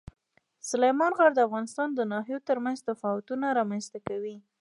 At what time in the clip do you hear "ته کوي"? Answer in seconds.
3.91-4.37